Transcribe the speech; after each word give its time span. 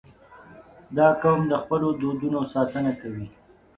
•دا 0.97 1.07
قوم 1.21 1.41
د 1.51 1.53
خپلو 1.63 1.87
دودونو 2.01 2.39
ساتنه 2.53 2.91
کوي. 3.01 3.27